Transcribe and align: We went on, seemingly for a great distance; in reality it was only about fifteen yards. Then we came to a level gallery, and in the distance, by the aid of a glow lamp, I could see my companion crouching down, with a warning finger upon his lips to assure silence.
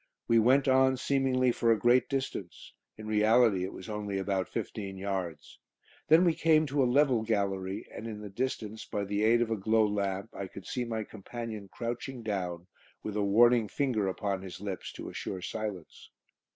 We 0.27 0.39
went 0.39 0.67
on, 0.67 0.97
seemingly 0.97 1.51
for 1.51 1.71
a 1.71 1.77
great 1.77 2.09
distance; 2.09 2.73
in 2.97 3.05
reality 3.05 3.63
it 3.63 3.71
was 3.71 3.87
only 3.87 4.17
about 4.17 4.47
fifteen 4.49 4.97
yards. 4.97 5.59
Then 6.07 6.25
we 6.25 6.33
came 6.33 6.65
to 6.65 6.81
a 6.81 6.89
level 6.89 7.21
gallery, 7.21 7.87
and 7.93 8.07
in 8.07 8.19
the 8.19 8.29
distance, 8.31 8.83
by 8.83 9.03
the 9.03 9.23
aid 9.23 9.43
of 9.43 9.51
a 9.51 9.55
glow 9.55 9.85
lamp, 9.85 10.31
I 10.33 10.47
could 10.47 10.65
see 10.65 10.85
my 10.85 11.03
companion 11.03 11.67
crouching 11.71 12.23
down, 12.23 12.65
with 13.03 13.15
a 13.15 13.21
warning 13.21 13.67
finger 13.67 14.07
upon 14.07 14.41
his 14.41 14.59
lips 14.59 14.91
to 14.93 15.07
assure 15.07 15.43
silence. 15.43 16.09